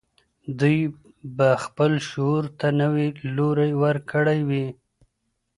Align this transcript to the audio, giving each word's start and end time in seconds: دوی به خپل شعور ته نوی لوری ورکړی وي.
دوی 0.59 0.79
به 1.37 1.49
خپل 1.63 1.91
شعور 2.09 2.43
ته 2.59 2.67
نوی 2.81 3.07
لوری 3.35 3.71
ورکړی 3.81 4.39
وي. 4.49 4.67